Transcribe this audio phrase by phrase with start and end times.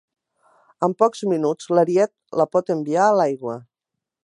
[0.87, 3.61] En pocs minuts, l'ariet la pot enviar a l'aigua.